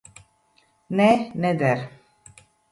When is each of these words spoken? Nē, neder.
Nē, 1.01 1.07
neder. 1.45 1.87